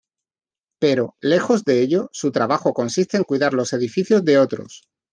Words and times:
Pero, 0.79 1.15
lejos 1.21 1.63
de 1.63 1.83
ello, 1.83 2.09
su 2.11 2.31
trabajo 2.31 2.73
consiste 2.73 3.17
en 3.17 3.23
cuidar 3.23 3.53
los 3.53 3.71
edificios 3.71 4.25
de 4.25 4.39
otros. 4.39 4.89